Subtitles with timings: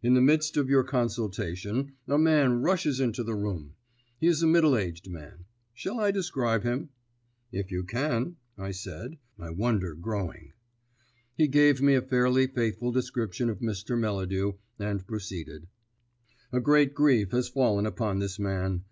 [0.00, 3.74] In the midst of your consultation a man rushes into the room.
[4.20, 5.46] He is a middle aged man.
[5.74, 6.90] Shall I describe him?"
[7.50, 10.52] "If you can," I said, my wonder growing.
[11.34, 13.98] He gave me a fairly faithful description of Mr.
[13.98, 15.66] Melladew, and proceeded:
[16.52, 18.84] "A great grief has fallen upon this man.